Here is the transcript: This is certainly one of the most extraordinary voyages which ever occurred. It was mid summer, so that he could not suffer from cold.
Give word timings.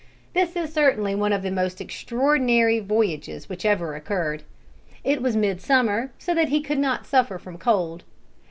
This 0.33 0.55
is 0.55 0.73
certainly 0.73 1.13
one 1.13 1.31
of 1.31 1.43
the 1.43 1.51
most 1.51 1.79
extraordinary 1.79 2.79
voyages 2.79 3.47
which 3.47 3.65
ever 3.65 3.93
occurred. 3.93 4.41
It 5.03 5.21
was 5.21 5.35
mid 5.35 5.61
summer, 5.61 6.11
so 6.17 6.33
that 6.33 6.49
he 6.49 6.59
could 6.59 6.79
not 6.79 7.05
suffer 7.05 7.37
from 7.37 7.59
cold. 7.59 8.03